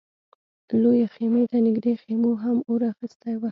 لويې 0.81 1.05
خيمې 1.13 1.43
ته 1.51 1.57
نږدې 1.67 1.93
خيمو 2.01 2.31
هم 2.43 2.57
اور 2.69 2.81
اخيستی 2.91 3.33
و. 3.37 3.41